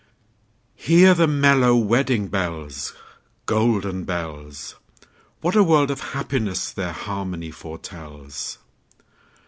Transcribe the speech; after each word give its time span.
Hear 0.77 1.13
the 1.13 1.27
mellow 1.27 1.75
wedding 1.75 2.27
bells, 2.29 2.95
Golden 3.45 4.03
bells! 4.03 4.73
What 5.41 5.55
a 5.55 5.63
world 5.63 5.91
of 5.91 5.99
happiness 6.15 6.71
their 6.71 6.91
harmony 6.91 7.51
foretells! 7.51 8.57